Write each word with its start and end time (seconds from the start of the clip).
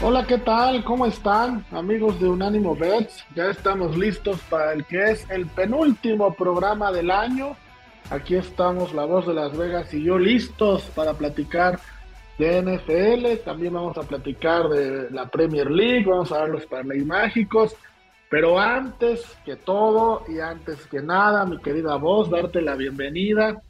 Hola, 0.00 0.26
¿qué 0.26 0.38
tal? 0.38 0.82
¿Cómo 0.82 1.06
están, 1.06 1.64
amigos 1.70 2.18
de 2.20 2.28
Unánimo 2.28 2.74
Bets? 2.74 3.24
Ya 3.36 3.48
estamos 3.50 3.96
listos 3.96 4.40
para 4.50 4.72
el 4.72 4.84
que 4.84 5.12
es 5.12 5.30
el 5.30 5.46
penúltimo 5.46 6.34
programa 6.34 6.90
del 6.90 7.12
año. 7.12 7.56
Aquí 8.10 8.34
estamos, 8.34 8.92
la 8.92 9.04
voz 9.04 9.26
de 9.26 9.34
Las 9.34 9.56
Vegas 9.56 9.94
y 9.94 10.02
yo 10.02 10.18
listos 10.18 10.82
para 10.96 11.14
platicar 11.14 11.78
de 12.38 12.60
NFL. 12.60 13.44
También 13.44 13.72
vamos 13.72 13.96
a 13.96 14.02
platicar 14.02 14.68
de 14.68 15.10
la 15.10 15.28
Premier 15.28 15.70
League, 15.70 16.04
vamos 16.04 16.32
a 16.32 16.38
dar 16.38 16.48
los 16.48 16.66
parlays 16.66 17.06
mágicos. 17.06 17.76
Pero 18.28 18.58
antes 18.58 19.24
que 19.44 19.54
todo 19.54 20.24
y 20.28 20.40
antes 20.40 20.84
que 20.86 21.00
nada, 21.02 21.46
mi 21.46 21.58
querida 21.58 21.94
voz, 21.96 22.28
darte 22.28 22.60
la 22.60 22.74
bienvenida 22.74 23.62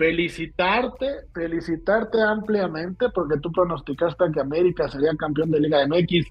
felicitarte, 0.00 1.26
felicitarte 1.34 2.22
ampliamente 2.22 3.10
porque 3.10 3.38
tú 3.38 3.52
pronosticaste 3.52 4.32
que 4.32 4.40
América 4.40 4.88
sería 4.88 5.14
campeón 5.14 5.50
de 5.50 5.60
Liga 5.60 5.86
MX 5.86 6.26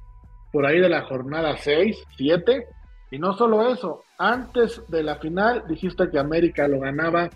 por 0.52 0.66
ahí 0.66 0.80
de 0.80 0.90
la 0.90 1.04
jornada 1.04 1.56
6, 1.56 1.96
7. 2.18 2.66
Y 3.12 3.20
no 3.20 3.34
solo 3.38 3.72
eso, 3.72 4.02
antes 4.18 4.82
de 4.88 5.04
la 5.04 5.18
final 5.18 5.66
dijiste 5.68 6.10
que 6.10 6.18
América 6.18 6.68
lo 6.68 6.80
ganaba 6.80 7.30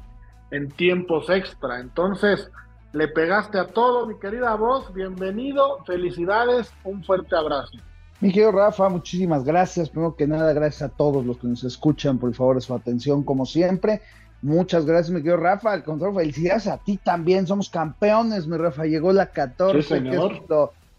en 0.49 0.71
tiempos 0.71 1.29
extra. 1.29 1.79
Entonces, 1.79 2.49
le 2.93 3.09
pegaste 3.09 3.59
a 3.59 3.67
todo, 3.67 4.07
mi 4.07 4.17
querida 4.17 4.55
voz. 4.55 4.91
Bienvenido, 4.91 5.83
felicidades, 5.85 6.73
un 6.83 7.03
fuerte 7.03 7.35
abrazo. 7.35 7.77
Mi 8.21 8.31
querido 8.31 8.53
Rafa, 8.53 8.89
muchísimas 8.89 9.43
gracias. 9.43 9.87
Primero 9.87 10.15
que 10.15 10.25
nada, 10.25 10.51
gracias 10.53 10.81
a 10.81 10.95
todos 10.95 11.23
los 11.23 11.37
que 11.37 11.45
nos 11.45 11.63
escuchan, 11.63 12.17
por 12.17 12.33
favor, 12.33 12.59
su 12.59 12.73
atención, 12.73 13.21
como 13.23 13.45
siempre. 13.45 14.01
Muchas 14.43 14.85
gracias, 14.85 15.09
mi 15.09 15.21
querido 15.21 15.37
Rafa. 15.37 15.71
Al 15.71 15.85
contrario, 15.85 16.19
felicidades 16.19 16.67
a 16.67 16.77
ti 16.77 16.97
también. 16.97 17.47
Somos 17.47 17.69
campeones, 17.69 18.45
mi 18.45 18.57
Rafa. 18.57 18.83
Llegó 18.83 19.13
la 19.13 19.31
14, 19.31 20.03
que 20.03 20.09
es 20.09 20.19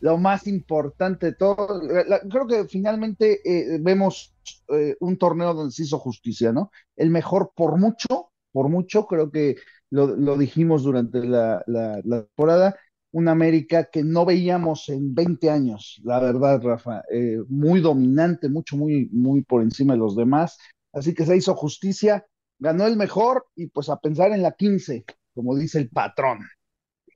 lo, 0.01 0.17
más 0.17 0.47
importante 0.47 1.27
de 1.27 1.33
todo. 1.35 1.83
creo 2.31 2.47
que 2.47 2.65
finalmente 2.65 3.43
eh, 3.45 3.79
vemos 3.83 4.35
eh, 4.69 4.97
un 4.99 5.19
torneo 5.19 5.53
donde 5.53 5.73
se 5.73 5.83
hizo 5.83 5.99
justicia, 5.99 6.53
¿no? 6.53 6.71
El 6.97 7.11
mejor 7.11 7.53
por 7.55 7.79
mucho, 7.79 8.31
por 8.51 8.71
mucho, 8.71 9.07
creo 9.07 9.31
que 9.31 9.57
lo, 9.91 10.39
dijimos 10.39 10.83
durante 10.83 11.23
la, 11.23 11.63
temporada. 12.03 12.77
Un 13.13 13.29
América 13.29 13.91
que 13.93 14.03
no 14.03 14.25
veíamos 14.25 14.89
en 14.89 15.15
20 15.15 15.51
años, 15.51 16.01
la 16.03 16.19
verdad, 16.19 16.63
Rafa. 16.63 17.03
Eh, 17.13 17.41
muy 17.49 17.83
dominante, 17.83 18.49
mucho, 18.49 18.79
muy, 18.79 19.11
muy 19.13 19.43
por 19.43 19.63
encima 19.63 19.93
de 19.93 19.99
los 19.99 20.17
demás. 20.17 20.57
Así 20.95 21.13
que 21.13 21.27
se 21.27 21.37
hizo 21.37 21.55
justicia 21.55 22.25
ganó 22.59 22.87
el 22.87 22.97
mejor 22.97 23.47
y 23.55 23.69
pues 23.69 23.89
a 23.89 23.97
pensar 23.99 24.33
en 24.33 24.43
la 24.43 24.53
15, 24.53 25.05
como 25.35 25.57
dice 25.57 25.79
el 25.79 25.89
patrón. 25.89 26.41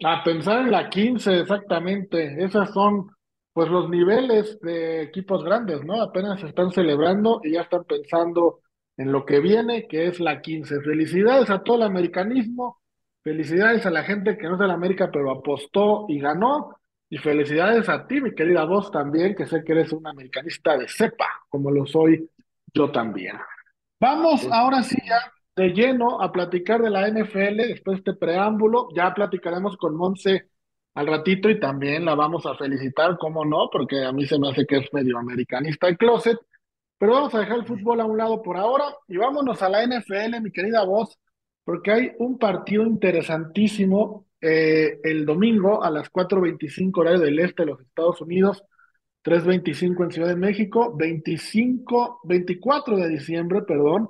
A 0.05 0.23
pensar 0.23 0.61
en 0.61 0.71
la 0.71 0.89
15, 0.89 1.41
exactamente. 1.41 2.45
Esas 2.45 2.71
son 2.73 3.11
pues 3.53 3.69
los 3.71 3.91
niveles 3.91 4.61
de 4.61 5.03
equipos 5.03 5.45
grandes, 5.45 5.85
¿no? 5.85 6.01
Apenas 6.01 6.41
se 6.41 6.47
están 6.47 6.71
celebrando 6.71 7.41
y 7.43 7.53
ya 7.53 7.63
están 7.63 7.85
pensando 7.85 8.61
en 8.97 9.11
lo 9.11 9.25
que 9.25 9.41
viene, 9.41 9.89
que 9.89 10.07
es 10.07 10.21
la 10.21 10.41
15. 10.41 10.81
Felicidades 10.83 11.51
a 11.51 11.63
todo 11.63 11.77
el 11.77 11.83
americanismo, 11.83 12.81
felicidades 13.25 13.85
a 13.87 13.91
la 13.91 14.05
gente 14.05 14.37
que 14.37 14.47
no 14.47 14.55
es 14.55 14.61
de 14.61 14.69
la 14.69 14.75
América, 14.75 15.11
pero 15.13 15.31
apostó 15.31 16.07
y 16.09 16.21
ganó. 16.21 16.77
Y 17.11 17.19
felicidades 17.19 17.89
a 17.89 18.07
ti, 18.07 18.21
mi 18.21 18.35
querida 18.35 18.65
voz 18.65 18.91
también, 18.91 19.35
que 19.35 19.47
sé 19.47 19.65
que 19.65 19.73
eres 19.73 19.93
un 19.93 20.07
americanista 20.07 20.77
de 20.77 20.87
cepa, 20.87 21.27
como 21.49 21.71
lo 21.71 21.87
soy 21.87 22.29
yo 22.73 22.93
también. 22.93 23.37
Vamos 24.01 24.47
ahora 24.51 24.83
sí 24.83 24.97
ya 25.07 25.33
de 25.57 25.71
lleno 25.71 26.21
a 26.23 26.31
platicar 26.31 26.81
de 26.81 26.91
la 26.91 27.09
NFL 27.09 27.57
después 27.57 27.97
de 27.97 28.11
este 28.11 28.15
preámbulo. 28.15 28.89
Ya 28.95 29.13
platicaremos 29.13 29.77
con 29.77 29.97
Monse 29.97 30.49
al 30.95 31.07
ratito 31.07 31.51
y 31.51 31.59
también 31.61 32.05
la 32.05 32.15
vamos 32.15 32.47
a 32.47 32.55
felicitar, 32.57 33.17
cómo 33.19 33.45
no, 33.45 33.69
porque 33.71 34.05
a 34.05 34.13
mí 34.13 34.27
se 34.27 34.39
me 34.39 34.51
hace 34.51 34.67
que 34.67 34.79
es 34.79 34.93
medio 34.93 35.19
americanista 35.19 35.89
el 35.89 35.99
closet. 35.99 36.39
Pero 36.99 37.13
vamos 37.13 37.35
a 37.35 37.41
dejar 37.41 37.59
el 37.59 37.67
fútbol 37.67 38.01
a 38.01 38.05
un 38.05 38.19
lado 38.19 38.43
por 38.43 38.57
ahora 38.57 38.85
y 39.07 39.17
vámonos 39.17 39.63
a 39.63 39.69
la 39.69 39.85
NFL, 39.85 40.41
mi 40.43 40.51
querida 40.51 40.85
voz, 40.85 41.19
porque 41.65 41.93
hay 41.93 42.13
un 42.19 42.39
partido 42.39 42.85
interesantísimo 42.85 44.27
eh, 44.41 45.01
el 45.03 45.27
domingo 45.27 45.83
a 45.83 45.91
las 45.91 46.11
4.25 46.13 46.99
horario 46.99 47.21
del 47.21 47.39
este 47.41 47.63
de 47.63 47.71
los 47.71 47.81
Estados 47.81 48.21
Unidos, 48.21 48.65
3.25 49.29 50.05
en 50.05 50.11
Ciudad 50.11 50.29
de 50.29 50.37
México, 50.37 50.95
25, 50.97 52.21
24 52.25 52.97
de 52.97 53.09
diciembre, 53.11 53.61
perdón, 53.61 54.09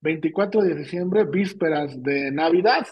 24 0.00 0.62
de 0.62 0.76
diciembre, 0.76 1.24
vísperas 1.24 2.00
de 2.00 2.30
Navidad. 2.30 2.86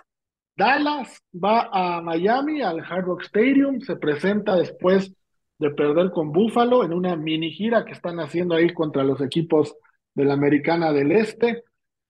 Dallas 0.56 1.22
va 1.32 1.68
a 1.72 2.00
Miami, 2.02 2.62
al 2.62 2.80
Hard 2.80 3.04
Rock 3.04 3.22
Stadium, 3.22 3.80
se 3.80 3.94
presenta 3.94 4.56
después 4.56 5.14
de 5.60 5.70
perder 5.70 6.10
con 6.10 6.32
Buffalo 6.32 6.82
en 6.82 6.92
una 6.92 7.14
mini 7.14 7.52
gira 7.52 7.84
que 7.84 7.92
están 7.92 8.18
haciendo 8.18 8.56
ahí 8.56 8.74
contra 8.74 9.04
los 9.04 9.20
equipos 9.20 9.76
de 10.14 10.24
la 10.24 10.34
Americana 10.34 10.92
del 10.92 11.12
Este. 11.12 11.62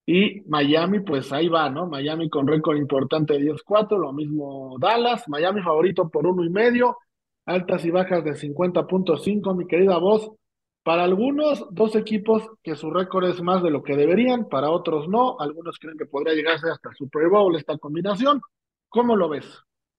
Y 0.06 0.40
Miami, 0.48 1.00
pues 1.00 1.30
ahí 1.30 1.48
va, 1.48 1.68
¿no? 1.68 1.86
Miami 1.86 2.30
con 2.30 2.46
récord 2.46 2.78
importante 2.78 3.34
de 3.34 3.52
10-4, 3.52 3.98
lo 3.98 4.14
mismo 4.14 4.78
Dallas, 4.80 5.28
Miami 5.28 5.60
favorito 5.60 6.08
por 6.08 6.26
uno 6.26 6.42
y 6.42 6.48
medio, 6.48 6.96
altas 7.48 7.84
y 7.84 7.90
bajas 7.90 8.22
de 8.24 8.32
50.5, 8.32 9.56
mi 9.56 9.66
querida 9.66 9.98
voz. 9.98 10.30
Para 10.84 11.04
algunos, 11.04 11.66
dos 11.70 11.96
equipos 11.96 12.42
que 12.62 12.76
su 12.76 12.90
récord 12.90 13.28
es 13.28 13.42
más 13.42 13.62
de 13.62 13.70
lo 13.70 13.82
que 13.82 13.96
deberían, 13.96 14.48
para 14.48 14.70
otros 14.70 15.08
no. 15.08 15.38
Algunos 15.40 15.78
creen 15.78 15.98
que 15.98 16.06
podría 16.06 16.34
llegarse 16.34 16.70
hasta 16.70 16.92
Super 16.94 17.28
Bowl 17.28 17.56
esta 17.56 17.76
combinación. 17.78 18.40
¿Cómo 18.88 19.16
lo 19.16 19.28
ves? 19.28 19.44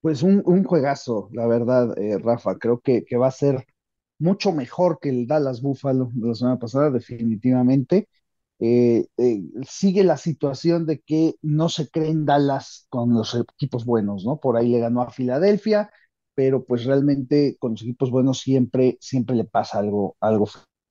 Pues 0.02 0.24
un, 0.24 0.64
juegazo, 0.64 1.30
la 1.34 1.46
verdad, 1.48 1.98
eh, 1.98 2.18
Rafa. 2.18 2.58
Creo 2.58 2.80
que, 2.80 3.04
que 3.04 3.18
va 3.18 3.28
a 3.28 3.32
ser 3.32 3.66
mucho 4.20 4.52
mejor 4.52 5.00
que 5.00 5.10
el 5.10 5.28
Dallas 5.28 5.62
Buffalo 5.62 6.10
de 6.14 6.28
la 6.28 6.36
semana 6.36 6.60
pasada, 6.60 6.90
definitivamente. 6.90 8.08
Eh, 8.60 9.08
eh, 9.18 9.42
sigue 9.68 10.04
la 10.04 10.18
situación 10.18 10.86
de 10.86 11.00
que 11.00 11.36
no 11.42 11.70
se 11.70 11.90
creen 11.90 12.26
Dallas 12.26 12.88
con 12.90 13.14
los 13.14 13.34
equipos 13.36 13.86
buenos, 13.86 14.26
¿no? 14.26 14.40
Por 14.40 14.58
ahí 14.58 14.70
le 14.70 14.80
ganó 14.80 15.02
a 15.02 15.12
Filadelfia, 15.12 15.90
pero 16.40 16.64
pues 16.64 16.86
realmente 16.86 17.58
con 17.60 17.74
los 17.74 17.82
equipos 17.82 18.12
buenos 18.12 18.40
siempre, 18.40 18.98
siempre 19.02 19.36
le 19.36 19.44
pasa 19.44 19.78
algo, 19.80 20.16
algo 20.22 20.48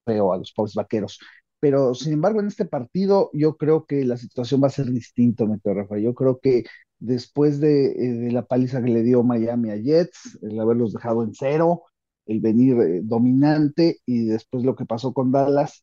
a 0.06 0.36
los 0.36 0.52
pobres 0.52 0.74
vaqueros. 0.74 1.18
Pero 1.58 1.94
sin 1.94 2.12
embargo, 2.12 2.40
en 2.40 2.48
este 2.48 2.66
partido 2.66 3.30
yo 3.32 3.56
creo 3.56 3.86
que 3.86 4.04
la 4.04 4.18
situación 4.18 4.62
va 4.62 4.66
a 4.66 4.70
ser 4.70 4.90
distinta, 4.92 5.46
Meteo 5.46 5.72
Rafa. 5.72 5.98
Yo 5.98 6.12
creo 6.14 6.38
que 6.38 6.64
después 6.98 7.60
de, 7.60 8.26
eh, 8.26 8.30
la 8.30 8.44
paliza 8.44 8.82
que 8.82 8.90
le 8.90 9.02
dio 9.02 9.22
Miami 9.22 9.70
a 9.70 9.76
Jets, 9.78 10.38
el 10.42 10.60
haberlos 10.60 10.92
dejado 10.92 11.24
en 11.24 11.32
cero, 11.32 11.84
el 12.26 12.40
venir 12.40 12.78
eh, 12.82 13.00
dominante 13.02 14.00
y 14.04 14.26
después 14.26 14.64
lo 14.64 14.76
que 14.76 14.84
pasó 14.84 15.14
con 15.14 15.32
Dallas, 15.32 15.82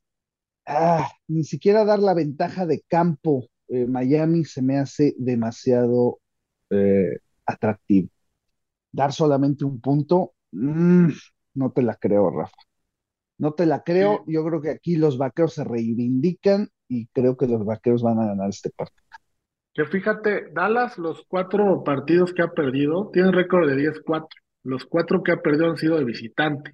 ah, 0.68 1.10
ni 1.28 1.44
siquiera 1.44 1.86
dar 1.86 2.00
la 2.00 2.14
ventaja 2.14 2.68
de 2.68 2.84
campo 2.88 3.48
eh, 3.70 3.88
Miami 3.88 4.46
se 4.46 4.62
me 4.62 4.78
hace 4.78 5.16
demasiado 5.18 6.20
atractivo. 7.46 8.10
Dar 8.96 9.12
solamente 9.12 9.66
un 9.66 9.82
punto, 9.82 10.36
mm, 10.54 11.10
no 11.56 11.72
te 11.72 11.82
la 11.82 11.96
creo, 11.96 12.30
Rafa. 12.32 12.56
No 13.38 13.52
te 13.54 13.66
la 13.66 13.84
creo. 13.84 14.24
Yo 14.26 14.46
creo 14.46 14.62
que 14.62 14.70
aquí 14.70 14.96
los 14.96 15.18
vaqueros 15.18 15.54
se 15.54 15.66
reivindican 15.66 16.70
y 16.88 17.08
creo 17.08 17.36
que 17.36 17.46
los 17.46 17.66
vaqueros 17.66 18.04
van 18.04 18.20
a 18.20 18.28
ganar 18.28 18.50
este 18.50 18.70
partido. 18.70 19.04
Que 19.74 19.84
fíjate, 19.84 20.46
Dallas, 20.54 20.98
los 20.98 21.26
cuatro 21.28 21.84
partidos 21.84 22.34
que 22.34 22.42
ha 22.42 22.52
perdido, 22.52 23.10
tiene 23.12 23.34
récord 23.34 23.68
de 23.68 23.76
10-4. 23.76 24.28
Los 24.64 24.86
cuatro 24.86 25.22
que 25.22 25.34
ha 25.34 25.42
perdido 25.42 25.70
han 25.70 25.76
sido 25.76 25.98
de 25.98 26.06
visitante. 26.06 26.72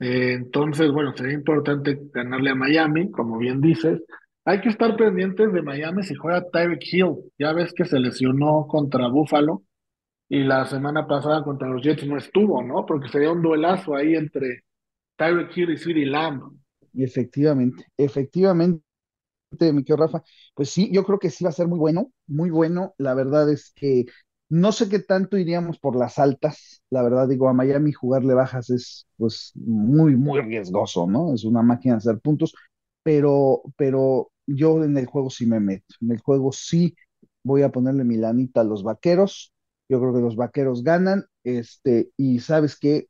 Eh, 0.00 0.32
entonces, 0.32 0.90
bueno, 0.90 1.12
sería 1.14 1.34
importante 1.34 2.00
ganarle 2.14 2.50
a 2.50 2.54
Miami, 2.54 3.10
como 3.10 3.36
bien 3.36 3.60
dices. 3.60 4.00
Hay 4.46 4.62
que 4.62 4.70
estar 4.70 4.96
pendientes 4.96 5.52
de 5.52 5.60
Miami 5.60 6.02
si 6.02 6.14
juega 6.14 6.48
Tyreek 6.50 6.82
Hill. 6.90 7.16
Ya 7.38 7.52
ves 7.52 7.74
que 7.74 7.84
se 7.84 7.98
lesionó 7.98 8.66
contra 8.66 9.08
Buffalo 9.08 9.64
y 10.28 10.44
la 10.44 10.66
semana 10.66 11.06
pasada 11.06 11.42
contra 11.44 11.68
los 11.68 11.82
Jets 11.82 12.06
no 12.06 12.16
estuvo, 12.18 12.62
¿no? 12.62 12.86
Porque 12.86 13.08
sería 13.08 13.32
un 13.32 13.42
duelazo 13.42 13.94
ahí 13.96 14.14
entre 14.14 14.64
Tyreek 15.16 15.56
Hill 15.56 15.70
y 15.72 15.78
Siri 15.78 16.04
Lamb. 16.06 16.42
Efectivamente, 16.94 17.84
efectivamente, 17.96 18.82
mi 19.72 19.84
querido 19.84 19.98
Rafa. 19.98 20.22
Pues 20.54 20.70
sí, 20.70 20.90
yo 20.92 21.04
creo 21.04 21.18
que 21.18 21.30
sí 21.30 21.44
va 21.44 21.50
a 21.50 21.52
ser 21.52 21.68
muy 21.68 21.78
bueno, 21.78 22.12
muy 22.26 22.50
bueno. 22.50 22.94
La 22.98 23.14
verdad 23.14 23.50
es 23.52 23.72
que 23.74 24.06
no 24.48 24.72
sé 24.72 24.88
qué 24.88 25.00
tanto 25.00 25.38
iríamos 25.38 25.78
por 25.78 25.96
las 25.96 26.18
altas. 26.18 26.82
La 26.90 27.02
verdad, 27.02 27.28
digo, 27.28 27.48
a 27.48 27.54
Miami 27.54 27.92
jugarle 27.92 28.34
bajas 28.34 28.70
es 28.70 29.08
pues 29.16 29.52
muy, 29.56 30.16
muy 30.16 30.40
riesgoso, 30.42 31.06
¿no? 31.06 31.34
Es 31.34 31.44
una 31.44 31.62
máquina 31.62 31.94
de 31.96 31.98
hacer 31.98 32.20
puntos. 32.20 32.54
Pero, 33.02 33.62
pero 33.76 34.32
yo 34.46 34.84
en 34.84 34.96
el 34.98 35.06
juego 35.06 35.30
sí 35.30 35.46
me 35.46 35.60
meto. 35.60 35.94
En 36.00 36.12
el 36.12 36.20
juego 36.20 36.52
sí 36.52 36.96
voy 37.44 37.62
a 37.62 37.72
ponerle 37.72 38.04
mi 38.04 38.16
lanita 38.16 38.62
a 38.62 38.64
los 38.64 38.82
vaqueros. 38.82 39.52
Yo 39.88 40.00
creo 40.00 40.14
que 40.14 40.20
los 40.20 40.36
vaqueros 40.36 40.82
ganan. 40.82 41.24
Este, 41.44 42.10
y 42.16 42.40
sabes 42.40 42.78
que 42.78 43.08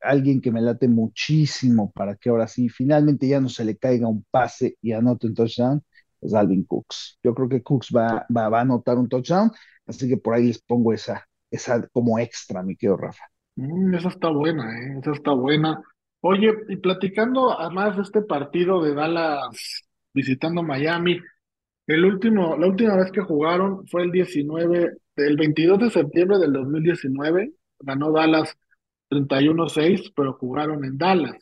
alguien 0.00 0.40
que 0.40 0.52
me 0.52 0.62
late 0.62 0.88
muchísimo 0.88 1.92
para 1.92 2.16
que 2.16 2.30
ahora 2.30 2.48
sí 2.48 2.68
finalmente 2.68 3.28
ya 3.28 3.40
no 3.40 3.48
se 3.48 3.64
le 3.64 3.76
caiga 3.76 4.08
un 4.08 4.24
pase 4.30 4.76
y 4.80 4.92
anote 4.92 5.26
un 5.26 5.34
touchdown 5.34 5.82
es 6.20 6.34
Alvin 6.34 6.64
Cooks. 6.64 7.18
Yo 7.22 7.34
creo 7.34 7.48
que 7.48 7.62
Cooks 7.62 7.88
va, 7.94 8.26
va, 8.34 8.48
va 8.48 8.58
a 8.58 8.62
anotar 8.62 8.98
un 8.98 9.08
touchdown, 9.08 9.50
así 9.86 10.08
que 10.08 10.16
por 10.16 10.34
ahí 10.34 10.48
les 10.48 10.60
pongo 10.60 10.92
esa, 10.92 11.26
esa 11.50 11.86
como 11.88 12.18
extra, 12.18 12.62
mi 12.62 12.76
querido 12.76 12.96
Rafa. 12.96 13.24
Mm, 13.56 13.94
esa 13.94 14.08
está 14.08 14.28
buena, 14.28 14.78
¿eh? 14.78 14.98
Esa 15.00 15.12
está 15.12 15.32
buena. 15.32 15.82
Oye, 16.20 16.52
y 16.68 16.76
platicando 16.76 17.58
además 17.58 17.96
de 17.96 18.02
este 18.02 18.22
partido 18.22 18.82
de 18.82 18.94
Dallas 18.94 19.82
visitando 20.12 20.62
Miami, 20.62 21.18
el 21.86 22.04
último, 22.04 22.56
la 22.56 22.66
última 22.66 22.96
vez 22.96 23.10
que 23.10 23.22
jugaron 23.22 23.86
fue 23.86 24.02
el 24.02 24.12
19, 24.12 24.96
el 25.26 25.36
22 25.36 25.78
de 25.78 25.90
septiembre 25.90 26.38
del 26.38 26.52
2019, 26.52 27.52
ganó 27.80 28.12
Dallas 28.12 28.56
31-6, 29.10 30.12
pero 30.14 30.34
jugaron 30.34 30.84
en 30.84 30.98
Dallas. 30.98 31.36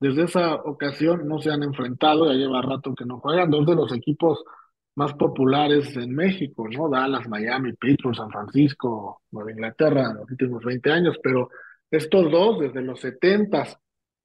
Desde 0.00 0.24
esa 0.24 0.56
ocasión 0.56 1.28
no 1.28 1.40
se 1.40 1.50
han 1.50 1.62
enfrentado, 1.62 2.26
ya 2.26 2.34
lleva 2.34 2.62
rato 2.62 2.94
que 2.94 3.04
no 3.04 3.20
juegan, 3.20 3.50
dos 3.50 3.66
de 3.66 3.74
los 3.76 3.92
equipos 3.92 4.42
más 4.94 5.14
populares 5.14 5.96
en 5.96 6.14
México, 6.14 6.68
¿no? 6.68 6.88
Dallas, 6.88 7.28
Miami, 7.28 7.72
Pittsburgh, 7.74 8.16
San 8.16 8.30
Francisco, 8.30 9.22
Nueva 9.30 9.52
Inglaterra 9.52 10.10
en 10.10 10.16
los 10.16 10.30
últimos 10.30 10.64
20 10.64 10.92
años, 10.92 11.16
pero 11.22 11.50
estos 11.90 12.30
dos 12.30 12.60
desde 12.60 12.82
los 12.82 13.00
70 13.00 13.78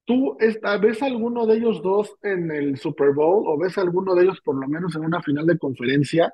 ¿Tú 0.07 0.37
esta, 0.39 0.77
ves 0.77 1.03
alguno 1.03 1.45
de 1.45 1.57
ellos 1.57 1.81
dos 1.83 2.15
en 2.23 2.49
el 2.49 2.77
Super 2.77 3.11
Bowl 3.13 3.43
o 3.45 3.57
ves 3.57 3.77
alguno 3.77 4.15
de 4.15 4.23
ellos 4.23 4.39
por 4.41 4.55
lo 4.55 4.65
menos 4.65 4.95
en 4.95 5.03
una 5.03 5.21
final 5.21 5.45
de 5.45 5.57
conferencia 5.57 6.33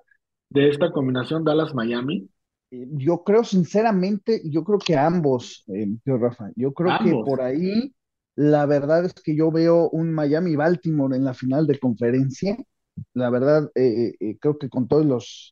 de 0.49 0.69
esta 0.69 0.91
combinación 0.91 1.43
Dallas-Miami? 1.43 2.29
Eh, 2.73 2.87
yo 2.93 3.23
creo 3.23 3.43
sinceramente, 3.43 4.41
yo 4.45 4.63
creo 4.63 4.79
que 4.79 4.97
ambos, 4.97 5.63
eh, 5.67 5.87
Rafa, 6.05 6.51
yo 6.55 6.73
creo 6.73 6.97
que 7.03 7.11
por 7.11 7.41
ahí 7.41 7.93
la 8.35 8.65
verdad 8.65 9.05
es 9.05 9.13
que 9.13 9.35
yo 9.35 9.51
veo 9.51 9.89
un 9.91 10.11
Miami-Baltimore 10.11 11.15
en 11.15 11.23
la 11.23 11.35
final 11.35 11.67
de 11.67 11.79
conferencia. 11.79 12.57
La 13.13 13.29
verdad, 13.29 13.69
eh, 13.75 14.37
creo 14.39 14.57
que 14.57 14.69
con 14.69 14.87
todos 14.87 15.05
los 15.05 15.51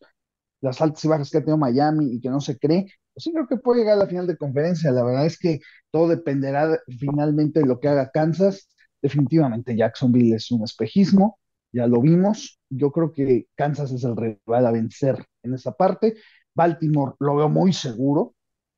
las 0.62 0.80
altas 0.82 1.04
y 1.06 1.08
bajas 1.08 1.32
que 1.32 1.38
ha 1.40 1.42
tenido 1.42 1.58
Miami 1.58 2.14
y 2.14 2.22
que 2.22 2.30
no 2.30 2.40
se 2.40 2.58
cree, 2.58 2.86
pues 3.14 3.24
sí 3.24 3.32
creo 3.34 3.48
que 3.48 3.58
puede 3.58 3.80
llegar 3.82 3.96
a 3.96 4.04
la 4.04 4.08
final 4.08 4.28
de 4.28 4.38
conferencia. 4.38 4.92
La 4.92 5.04
verdad 5.04 5.26
es 5.26 5.38
que 5.40 5.60
todo 5.92 6.08
dependerá 6.08 6.80
finalmente 7.00 7.62
de 7.62 7.66
lo 7.68 7.80
que 7.80 7.88
haga 7.88 8.12
Kansas. 8.12 8.70
Definitivamente 9.02 9.76
Jacksonville 9.76 10.36
es 10.36 10.52
un 10.52 10.64
espejismo, 10.64 11.40
ya 11.72 11.88
lo 11.88 12.02
vimos. 12.02 12.60
Yo 12.70 12.92
creo 12.92 13.12
que 13.12 13.48
Kansas 13.56 13.92
es 13.92 14.04
el 14.04 14.16
rival 14.16 14.66
a 14.68 14.72
vencer 14.72 15.26
en 15.44 15.56
esa 15.56 15.72
parte. 15.72 16.16
Baltimore 16.56 17.14
lo 17.20 17.36
veo 17.36 17.50
muy 17.50 17.74
seguro, 17.74 18.36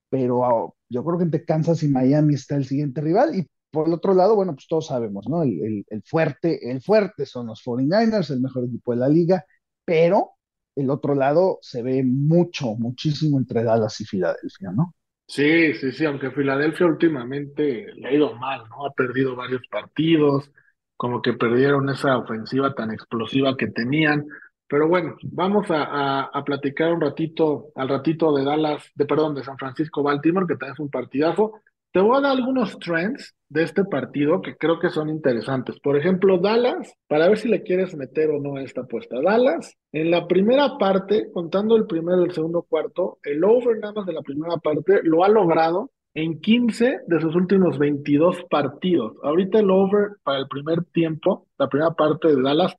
pero 0.09 0.45
ah, 0.45 0.73
yo 0.89 1.03
creo 1.03 1.17
que 1.17 1.25
entre 1.25 1.45
Kansas 1.45 1.83
y 1.83 1.87
Miami 1.87 2.35
está 2.35 2.55
el 2.55 2.65
siguiente 2.65 3.01
rival. 3.01 3.35
Y 3.35 3.47
por 3.71 3.87
el 3.87 3.93
otro 3.93 4.13
lado, 4.13 4.35
bueno, 4.35 4.53
pues 4.53 4.67
todos 4.67 4.87
sabemos, 4.87 5.27
¿no? 5.27 5.43
El, 5.43 5.85
el 5.89 6.03
fuerte, 6.03 6.71
el 6.71 6.81
fuerte 6.81 7.25
son 7.25 7.47
los 7.47 7.61
49ers, 7.61 8.29
el 8.31 8.41
mejor 8.41 8.65
equipo 8.65 8.91
de 8.93 8.97
la 8.99 9.09
liga, 9.09 9.45
pero 9.85 10.31
el 10.75 10.89
otro 10.89 11.15
lado 11.15 11.59
se 11.61 11.81
ve 11.83 12.03
mucho, 12.03 12.75
muchísimo 12.75 13.37
entre 13.37 13.63
Dallas 13.63 13.99
y 14.01 14.05
Filadelfia, 14.05 14.71
¿no? 14.71 14.93
Sí, 15.27 15.73
sí, 15.75 15.91
sí, 15.91 16.05
aunque 16.05 16.31
Filadelfia 16.31 16.85
últimamente 16.85 17.87
le 17.95 18.07
ha 18.07 18.13
ido 18.13 18.35
mal, 18.35 18.63
¿no? 18.69 18.85
Ha 18.85 18.91
perdido 18.93 19.35
varios 19.35 19.61
partidos, 19.67 20.51
como 20.97 21.21
que 21.21 21.33
perdieron 21.33 21.89
esa 21.89 22.17
ofensiva 22.17 22.73
tan 22.75 22.91
explosiva 22.91 23.57
que 23.57 23.67
tenían. 23.67 24.25
Pero 24.67 24.87
bueno, 24.87 25.15
vamos 25.23 25.69
a, 25.69 26.23
a, 26.23 26.43
platicar 26.43 26.93
un 26.93 27.01
ratito, 27.01 27.67
al 27.75 27.89
ratito 27.89 28.33
de 28.35 28.43
Dallas, 28.43 28.91
de 28.95 29.05
perdón, 29.05 29.35
de 29.35 29.43
San 29.43 29.57
Francisco 29.57 30.03
Baltimore, 30.03 30.47
que 30.47 30.55
también 30.55 30.73
es 30.73 30.79
un 30.79 30.89
partidazo. 30.89 31.53
Te 31.91 31.99
voy 31.99 32.17
a 32.17 32.21
dar 32.21 32.31
algunos 32.31 32.79
trends 32.79 33.35
de 33.49 33.63
este 33.63 33.85
partido 33.85 34.41
que 34.41 34.57
creo 34.57 34.79
que 34.79 34.89
son 34.89 35.09
interesantes. 35.09 35.79
Por 35.79 35.95
ejemplo, 35.95 36.39
Dallas, 36.39 36.91
para 37.07 37.27
ver 37.27 37.37
si 37.37 37.47
le 37.47 37.61
quieres 37.61 37.95
meter 37.95 38.31
o 38.31 38.39
no 38.39 38.57
esta 38.57 38.81
apuesta. 38.81 39.21
Dallas, 39.21 39.77
en 39.91 40.09
la 40.09 40.27
primera 40.27 40.77
parte, 40.79 41.29
contando 41.31 41.75
el 41.75 41.85
primero 41.85 42.21
y 42.21 42.25
el 42.25 42.33
segundo 42.33 42.63
cuarto, 42.63 43.19
el 43.23 43.43
over 43.43 43.77
nada 43.77 43.93
más 43.93 44.05
de 44.07 44.13
la 44.13 44.23
primera 44.23 44.57
parte 44.57 45.01
lo 45.03 45.23
ha 45.23 45.29
logrado 45.29 45.91
en 46.15 46.39
15 46.41 47.01
de 47.07 47.21
sus 47.21 47.35
últimos 47.35 47.77
22 47.77 48.43
partidos. 48.49 49.13
Ahorita 49.23 49.59
el 49.59 49.69
over 49.69 50.13
para 50.23 50.39
el 50.39 50.47
primer 50.47 50.83
tiempo, 50.85 51.47
la 51.57 51.69
primera 51.69 51.91
parte 51.91 52.29
de 52.29 52.41
Dallas, 52.41 52.75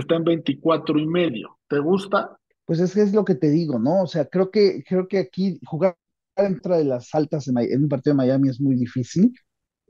está 0.00 0.16
en 0.16 0.24
24 0.24 0.98
y 0.98 1.06
medio. 1.06 1.58
¿Te 1.68 1.78
gusta? 1.78 2.38
Pues 2.64 2.80
es 2.80 2.94
que 2.94 3.02
es 3.02 3.12
lo 3.12 3.24
que 3.24 3.34
te 3.34 3.50
digo, 3.50 3.78
¿no? 3.78 4.02
O 4.02 4.06
sea, 4.06 4.26
creo 4.26 4.50
que, 4.50 4.82
creo 4.86 5.08
que 5.08 5.18
aquí 5.18 5.58
jugar 5.64 5.96
dentro 6.36 6.76
de 6.76 6.84
las 6.84 7.14
altas 7.14 7.48
en, 7.48 7.56
un 7.56 7.88
partido 7.88 8.14
de 8.14 8.18
Miami 8.18 8.48
es 8.50 8.60
muy 8.60 8.76
difícil. 8.76 9.34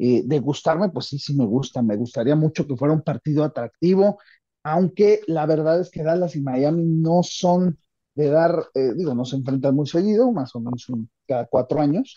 Eh, 0.01 0.23
de 0.25 0.39
gustarme, 0.39 0.91
pues 0.91 1.07
sí, 1.07 1.19
sí 1.19 1.35
me 1.35 1.45
gusta. 1.45 1.83
Me 1.83 1.97
gustaría 1.97 2.37
mucho 2.37 2.67
que 2.67 2.77
fuera 2.77 2.95
un 2.95 3.03
partido 3.03 3.43
atractivo, 3.43 4.19
aunque 4.63 5.21
la 5.27 5.47
verdad 5.47 5.81
es 5.81 5.91
que 5.91 6.03
Dallas 6.03 6.37
y 6.37 6.41
Miami 6.41 6.85
no 6.85 7.23
son 7.23 7.79
de 8.15 8.31
dar, 8.31 8.67
eh, 8.75 8.93
digo, 8.97 9.15
no 9.15 9.25
se 9.25 9.37
enfrentan 9.37 9.75
muy 9.75 9.87
seguido, 9.87 10.31
más 10.33 10.55
o 10.55 10.61
menos 10.61 10.87
cada 11.27 11.47
cuatro 11.47 11.81
años, 11.81 12.17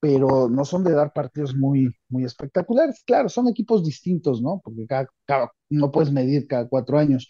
pero 0.00 0.48
no 0.48 0.64
son 0.64 0.84
de 0.84 0.92
dar 0.92 1.12
partidos 1.12 1.54
muy, 1.54 1.94
muy 2.08 2.24
espectaculares. 2.24 3.02
Claro, 3.06 3.28
son 3.28 3.48
equipos 3.48 3.84
distintos, 3.84 4.42
¿no? 4.42 4.60
Porque 4.62 4.86
cada, 4.86 5.52
no 5.70 5.90
puedes 5.90 6.12
medir 6.12 6.46
cada 6.46 6.68
cuatro 6.68 6.98
años, 6.98 7.28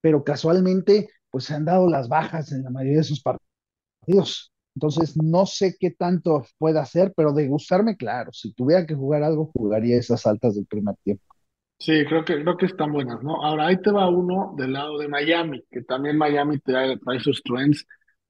pero 0.00 0.24
casualmente, 0.24 1.08
pues 1.30 1.44
se 1.44 1.54
han 1.54 1.64
dado 1.64 1.88
las 1.88 2.08
bajas 2.08 2.52
en 2.52 2.62
la 2.64 2.70
mayoría 2.70 2.98
de 2.98 3.04
sus 3.04 3.22
partidos. 3.22 4.52
Entonces, 4.76 5.16
no 5.16 5.46
sé 5.46 5.76
qué 5.78 5.90
tanto 5.92 6.44
pueda 6.58 6.82
hacer, 6.82 7.12
pero 7.16 7.32
de 7.32 7.46
gustarme, 7.48 7.96
claro, 7.96 8.32
si 8.32 8.52
tuviera 8.54 8.86
que 8.86 8.94
jugar 8.94 9.22
algo, 9.22 9.50
jugaría 9.54 9.96
esas 9.98 10.26
altas 10.26 10.56
del 10.56 10.66
primer 10.66 10.96
tiempo. 11.04 11.24
Sí, 11.78 12.04
creo 12.06 12.24
que, 12.24 12.40
creo 12.40 12.56
que 12.56 12.66
están 12.66 12.92
buenas, 12.92 13.22
¿no? 13.22 13.44
Ahora 13.44 13.66
ahí 13.66 13.80
te 13.80 13.90
va 13.90 14.08
uno 14.08 14.54
del 14.56 14.72
lado 14.72 14.98
de 14.98 15.08
Miami, 15.08 15.62
que 15.70 15.82
también 15.82 16.16
Miami 16.16 16.58
trae, 16.60 16.98
trae 16.98 17.20
sus 17.20 17.42
trends 17.42 17.86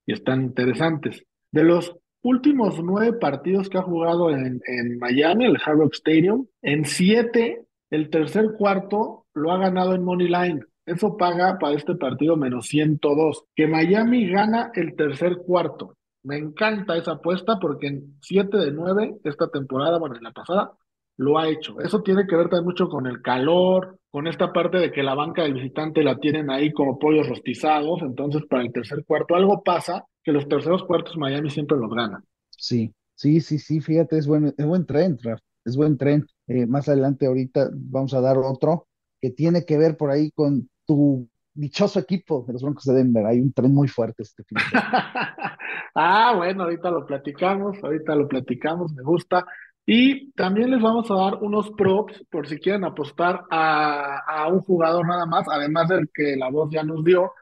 y 0.07 0.13
están 0.13 0.43
interesantes. 0.43 1.23
De 1.53 1.63
los 1.63 1.95
últimos 2.25 2.83
nueve 2.83 3.13
partidos 3.13 3.69
que 3.69 3.79
ha 3.79 3.83
jugado 3.83 4.31
en, 4.31 4.61
en 4.67 4.99
Miami, 4.99 5.45
el 5.45 5.59
Hard 5.65 5.79
Rock 5.79 5.95
Stadium, 5.95 6.47
en 6.63 6.85
siete, 6.85 7.67
el 7.91 8.11
tercer 8.11 8.55
cuarto 8.59 9.27
lo 9.35 9.53
ha 9.53 9.59
ganado 9.59 9.95
en 9.95 10.03
Money 10.03 10.27
Line. 10.27 10.65
Eso 10.85 11.17
paga 11.17 11.59
para 11.59 11.77
este 11.77 11.95
partido 11.95 12.37
menos 12.37 12.67
102. 12.67 13.45
Que 13.55 13.69
Miami 13.69 14.29
gana 14.29 14.73
el 14.75 14.97
tercer 14.97 15.37
cuarto 15.39 15.97
me 16.25 16.39
encanta 16.39 16.97
esa 16.97 17.13
apuesta 17.13 17.59
porque 17.61 17.87
en 17.87 18.17
7 18.21 18.57
de 18.57 18.73
9 18.73 19.19
esta 19.25 19.49
temporada, 19.49 19.99
bueno, 19.99 20.17
en 20.17 20.25
la 20.25 20.33
pasada, 20.33 20.73
lo 21.17 21.39
ha 21.39 21.49
hecho. 21.49 21.81
Eso 21.81 22.03
tiene 22.03 22.27
que 22.27 22.37
ver 22.37 22.49
también 22.49 22.65
mucho 22.65 22.89
con 22.89 23.07
el 23.07 23.23
calor, 23.23 23.99
con 24.11 24.27
esta 24.27 24.53
parte 24.53 24.79
de 24.79 24.93
que 24.93 25.03
la 25.03 25.15
banca 25.15 25.43
del 25.43 25.55
visitante 25.55 26.03
la 26.03 26.19
tienen 26.19 26.51
ahí 26.51 26.73
como 26.73 26.99
pollos 26.99 27.29
rostizados. 27.29 28.03
Entonces, 28.03 28.43
para 28.49 28.63
el 28.63 28.73
tercer 28.73 29.05
cuarto, 29.05 29.35
algo 29.35 29.63
pasa 29.63 30.05
que 30.23 30.33
los 30.33 30.49
terceros 30.49 30.85
cuartos 30.85 31.17
Miami 31.17 31.51
siempre 31.51 31.77
los 31.77 31.91
gana. 31.91 32.23
Sí, 32.51 32.93
sí, 33.15 33.41
sí, 33.41 33.59
sí, 33.59 33.81
fíjate, 33.81 34.19
es 34.19 34.27
buen, 34.27 34.55
es 34.57 34.67
buen 34.67 34.87
tren, 34.87 35.19
es 35.65 35.77
buen 35.77 35.97
tren. 35.99 36.27
Eh, 36.47 36.67
más 36.67 36.89
adelante, 36.89 37.27
ahorita 37.27 37.71
vamos 37.73 38.15
a 38.15 38.21
dar 38.21 38.39
otro 38.39 38.87
que 39.21 39.31
tiene 39.31 39.65
que 39.65 39.79
ver 39.79 39.97
por 39.97 40.11
ahí 40.11 40.31
con 40.33 40.69
tu 40.87 41.29
dichoso 41.55 42.01
equipo 42.01 42.45
de 42.47 42.53
los 42.53 42.63
Broncos 42.63 42.85
de 42.85 42.95
Denver. 42.95 43.25
Hay 43.27 43.41
un 43.41 43.53
tren 43.53 43.73
muy 43.73 43.89
fuerte 43.89 44.23
este 44.23 44.45
fin. 44.45 44.59
ah, 45.95 46.35
bueno, 46.37 46.65
ahorita 46.65 46.91
lo 46.91 47.07
platicamos, 47.07 47.77
ahorita 47.83 48.15
lo 48.15 48.29
platicamos, 48.29 48.93
me 48.93 49.03
gusta. 49.03 49.47
Y 49.87 50.31
también 50.33 50.71
les 50.71 50.81
vamos 50.81 51.11
a 51.11 51.15
dar 51.15 51.35
unos 51.43 51.71
props 51.73 52.25
por 52.31 52.49
si 52.49 52.59
quieren 52.59 52.85
apostar 52.85 53.45
a, 53.51 54.19
a 54.27 54.49
un 54.49 54.61
jugador 54.61 55.07
nada 55.07 55.27
más, 55.27 55.47
además 55.51 55.89
del 55.89 56.09
que 56.13 56.37
la 56.37 56.49
voz 56.49 56.71
ya 56.71 56.83
nos 56.83 57.05
dio. 57.05 57.33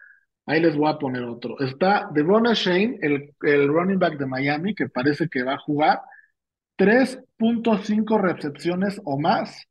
Ahí 0.47 0.61
les 0.61 0.77
voy 0.77 0.91
a 0.91 0.99
poner 0.99 1.23
otro. 1.23 1.59
Está 1.61 2.09
Devon 2.13 2.45
Shane, 2.45 2.99
el, 3.01 3.33
el 3.43 3.69
running 3.69 3.99
back 3.99 4.19
de 4.19 4.27
Miami, 4.27 4.75
que 4.75 4.89
parece 4.89 5.29
que 5.29 5.45
va 5.45 5.55
a 5.55 5.59
jugar 5.59 6.01
3.5 6.79 8.21
recepciones 8.21 9.01
o 9.05 9.21
más, 9.21 9.69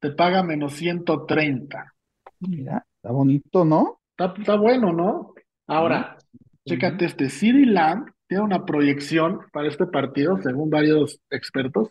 te 0.00 0.10
paga 0.10 0.42
menos 0.42 0.74
130. 0.74 1.94
Mira. 2.40 2.84
Está 2.96 3.12
bonito, 3.12 3.64
¿no? 3.64 4.00
Está, 4.16 4.56
bueno, 4.56 4.92
¿no? 4.92 5.34
Ahora, 5.68 6.18
chécate 6.66 7.04
este. 7.04 7.28
CD 7.28 7.64
Lamb 7.64 8.10
tiene 8.26 8.42
una 8.42 8.64
proyección 8.64 9.40
para 9.52 9.68
este 9.68 9.86
partido, 9.86 10.36
según 10.42 10.68
varios 10.68 11.20
expertos, 11.30 11.90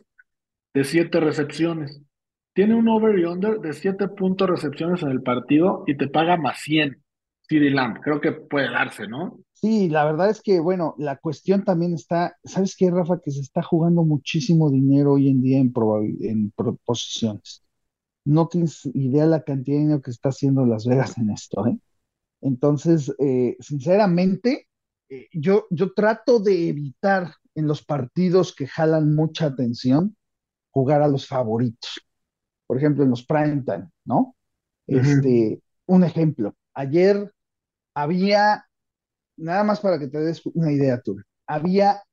de 0.77 0.83
siete 0.83 1.19
recepciones. 1.19 2.01
Tiene 2.53 2.75
un 2.75 2.87
over 2.87 3.17
y 3.17 3.25
under 3.25 3.59
de 3.59 3.73
siete 3.73 4.07
puntos 4.07 4.49
recepciones 4.49 5.01
en 5.03 5.09
el 5.09 5.21
partido 5.21 5.83
y 5.87 5.95
te 5.97 6.07
paga 6.07 6.37
más 6.37 6.59
100. 6.61 7.03
CD 7.49 7.69
Lamb, 7.69 8.01
creo 8.01 8.19
que 8.19 8.33
puede 8.33 8.69
darse, 8.69 9.07
¿no? 9.07 9.39
Sí, 9.53 9.87
la 9.87 10.03
verdad 10.03 10.29
es 10.29 10.41
que, 10.41 10.59
bueno, 10.59 10.95
la 10.97 11.15
cuestión 11.15 11.63
también 11.63 11.93
está, 11.93 12.35
¿sabes 12.43 12.75
qué, 12.75 12.91
Rafa? 12.91 13.21
Que 13.23 13.31
se 13.31 13.39
está 13.39 13.63
jugando 13.63 14.03
muchísimo 14.03 14.69
dinero 14.69 15.13
hoy 15.13 15.29
en 15.29 15.41
día 15.41 15.59
en, 15.59 15.73
en 16.21 16.51
posiciones 16.83 17.63
no 18.27 18.49
tienes 18.49 18.85
idea 18.93 19.25
la 19.25 19.43
cantidad 19.43 19.77
de 19.77 19.83
dinero 19.83 20.01
que 20.01 20.11
está 20.11 20.29
haciendo 20.29 20.65
Las 20.65 20.85
Vegas 20.85 21.17
en 21.17 21.29
esto, 21.29 21.65
¿eh? 21.65 21.79
Entonces, 22.41 23.11
eh, 23.19 23.55
sinceramente, 23.61 24.67
eh, 25.09 25.27
yo, 25.31 25.65
yo 25.69 25.93
trato 25.93 26.39
de 26.39 26.67
evitar 26.67 27.33
en 27.55 27.67
los 27.67 27.83
partidos 27.83 28.53
que 28.53 28.67
jalan 28.67 29.15
mucha 29.15 29.45
atención 29.45 30.16
jugar 30.77 31.01
a 31.01 31.07
los 31.07 31.27
favoritos. 31.27 31.99
Por 32.67 32.77
ejemplo, 32.77 33.03
en 33.03 33.09
los 33.09 33.25
prime 33.25 33.63
time, 33.63 33.89
¿no? 34.05 34.35
Este, 34.85 35.59
un 35.87 36.03
ejemplo. 36.03 36.53
Ayer 36.75 37.33
había, 37.95 38.63
nada 39.37 39.63
más 39.63 39.79
para 39.79 39.97
que 39.97 40.07
te 40.07 40.19
des 40.19 40.45
una 40.45 40.71
idea 40.71 41.01
tú, 41.01 41.17
había 41.47 42.03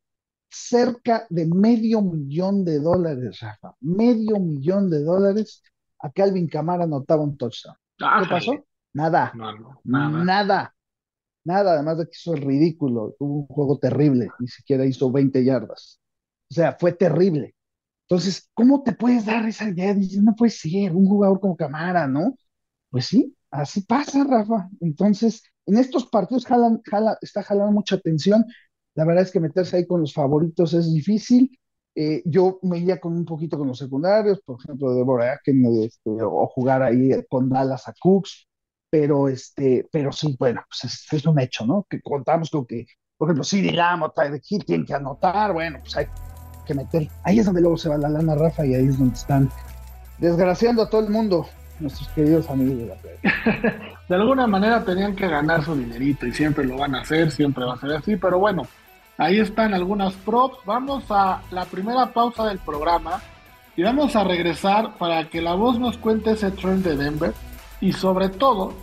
cerca 0.49 1.27
de 1.29 1.45
medio 1.45 2.01
millón 2.01 2.65
de 2.65 2.81
dólares, 2.81 3.41
Rafa, 3.41 3.75
medio 3.81 4.39
millón 4.39 4.89
de 4.89 5.03
dólares 5.03 5.63
a 5.99 6.11
Calvin 6.11 6.49
Camara 6.49 6.85
anotaba 6.85 7.23
un 7.23 7.37
touchdown. 7.37 7.77
¿Qué 7.99 8.31
pasó? 8.31 8.65
Nada, 8.95 9.31
nada, 9.35 9.79
nada, 9.85 10.75
nada, 11.45 11.73
además 11.75 11.99
de 11.99 12.05
que 12.07 12.13
hizo 12.15 12.33
el 12.33 12.41
ridículo, 12.41 13.15
tuvo 13.19 13.41
un 13.41 13.47
juego 13.47 13.79
terrible, 13.79 14.31
ni 14.39 14.49
siquiera 14.49 14.87
hizo 14.87 15.13
20 15.13 15.45
yardas. 15.45 16.01
O 16.51 16.55
sea, 16.55 16.77
fue 16.79 16.93
terrible. 16.93 17.54
Entonces, 18.09 18.51
¿cómo 18.55 18.83
te 18.83 18.93
puedes 18.93 19.25
dar 19.25 19.47
esa 19.49 19.69
idea? 19.69 19.95
Dices, 19.95 20.23
no 20.23 20.35
puede 20.37 20.51
ser, 20.51 20.95
un 20.95 21.07
jugador 21.07 21.41
como 21.41 21.57
Camara, 21.57 22.07
¿no? 22.07 22.37
Pues 22.91 23.07
sí, 23.07 23.37
así 23.51 23.83
pasa, 23.83 24.25
Rafa. 24.25 24.69
Entonces, 24.81 25.43
en 25.67 25.79
estos 25.79 26.07
partidos 26.07 26.45
jala, 26.47 27.19
está 27.23 27.43
jalando 27.43 27.73
mucha 27.73 27.97
atención. 27.97 28.45
La 28.95 29.05
verdad 29.05 29.25
es 29.25 29.33
que 29.33 29.41
meterse 29.41 29.77
ahí 29.77 29.87
con 29.87 30.01
los 30.03 30.13
favoritos 30.13 30.75
es 30.75 30.93
difícil. 30.93 31.59
Eh, 31.95 32.23
yo 32.27 32.59
me 32.63 32.79
iría 32.79 33.01
con 33.01 33.15
un 33.15 33.25
poquito 33.25 33.57
con 33.57 33.69
los 33.69 33.79
secundarios, 33.79 34.41
por 34.43 34.59
ejemplo, 34.61 34.95
Deborah 34.95 35.35
Aken, 35.35 35.65
este, 35.83 36.11
o 36.11 36.47
jugar 36.49 36.83
ahí 36.83 37.11
con 37.29 37.49
Dallas 37.49 37.89
a 37.89 37.95
Cooks, 37.99 38.49
pero, 38.91 39.29
este, 39.29 39.89
pero 39.93 40.13
sí, 40.13 40.37
bueno, 40.39 40.63
pues 40.69 41.09
es, 41.13 41.27
un 41.27 41.39
hecho, 41.41 41.65
¿no? 41.67 41.87
Que 41.89 42.01
contamos 42.03 42.51
con 42.51 42.67
que, 42.67 42.87
por 43.17 43.29
ejemplo, 43.29 43.45
si 43.45 43.61
digamos, 43.61 44.13
Hill 44.49 44.65
tienen 44.65 44.87
que 44.87 44.95
anotar, 44.95 45.53
bueno, 45.53 45.79
pues 45.81 45.97
hay 45.97 46.07
que 46.65 46.75
meter. 46.75 47.09
Ahí 47.23 47.39
es 47.39 47.47
donde 47.47 47.61
luego 47.61 47.77
se 47.77 47.89
va 47.89 47.99
la 47.99 48.09
lana, 48.09 48.35
Rafa, 48.35 48.67
y 48.67 48.75
ahí 48.75 48.87
es 48.87 48.99
donde 48.99 49.15
están 49.15 49.51
desgraciando 50.19 50.83
a 50.83 50.91
todo 50.91 51.03
el 51.03 51.11
mundo 51.11 51.47
nuestros 51.81 52.09
queridos 52.09 52.49
amigos 52.49 52.79
de 52.79 52.87
la 52.87 52.95
playa. 52.95 53.99
de 54.09 54.15
alguna 54.15 54.47
manera 54.47 54.85
tenían 54.85 55.15
que 55.15 55.29
ganar 55.29 55.65
su 55.65 55.75
dinerito 55.75 56.27
y 56.27 56.33
siempre 56.33 56.65
lo 56.65 56.79
van 56.79 56.95
a 56.95 57.01
hacer, 57.01 57.31
siempre 57.31 57.65
va 57.65 57.75
a 57.75 57.81
ser 57.81 57.93
así, 57.93 58.17
pero 58.17 58.39
bueno, 58.39 58.63
ahí 59.19 59.41
están 59.41 59.75
algunas 59.75 60.15
props. 60.15 60.59
Vamos 60.65 61.05
a 61.11 61.43
la 61.51 61.65
primera 61.65 62.13
pausa 62.13 62.47
del 62.47 62.59
programa 62.59 63.21
y 63.77 63.83
vamos 63.83 64.15
a 64.17 64.25
regresar 64.25 64.97
para 64.99 65.29
que 65.29 65.43
la 65.43 65.55
voz 65.55 65.79
nos 65.79 65.99
cuente 65.99 66.33
ese 66.33 66.51
trend 66.51 66.85
de 66.85 66.97
Denver 66.97 67.33
y 67.81 67.93
sobre 67.93 68.29
todo 68.29 68.75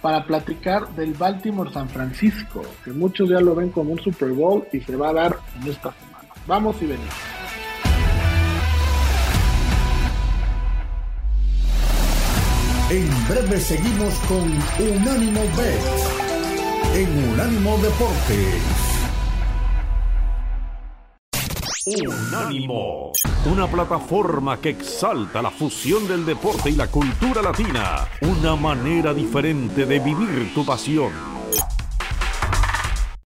para 0.00 0.24
platicar 0.24 0.88
del 0.90 1.14
Baltimore 1.14 1.72
San 1.72 1.88
Francisco, 1.88 2.62
que 2.84 2.92
muchos 2.92 3.28
ya 3.28 3.40
lo 3.40 3.54
ven 3.54 3.70
como 3.70 3.92
un 3.92 4.00
Super 4.00 4.30
Bowl 4.32 4.66
y 4.72 4.80
se 4.80 4.96
va 4.96 5.10
a 5.10 5.12
dar 5.12 5.36
en 5.60 5.70
esta 5.70 5.92
semana. 5.92 6.11
Vamos 6.46 6.76
y 6.80 6.86
venimos. 6.86 7.14
En 12.90 13.28
breve 13.28 13.58
seguimos 13.58 14.14
con 14.28 14.52
Unánimo 14.86 15.40
Bet 15.56 16.12
en 16.94 17.32
Unánimo 17.32 17.78
Deportes. 17.78 18.62
Unánimo, 21.86 23.12
una 23.46 23.66
plataforma 23.66 24.58
que 24.58 24.68
exalta 24.68 25.40
la 25.40 25.50
fusión 25.50 26.06
del 26.06 26.26
deporte 26.26 26.70
y 26.70 26.76
la 26.76 26.88
cultura 26.88 27.42
latina, 27.42 28.06
una 28.20 28.54
manera 28.56 29.14
diferente 29.14 29.86
de 29.86 29.98
vivir 29.98 30.52
tu 30.54 30.64
pasión. 30.64 31.31